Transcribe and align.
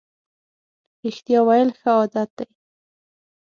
رښتیا 1.03 1.39
ویل 1.47 1.69
ښه 1.79 1.89
عادت 1.97 2.29
دی. 2.37 2.45